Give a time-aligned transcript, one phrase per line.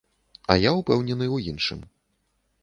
[0.53, 1.85] А я ўпэўнены ў іншым.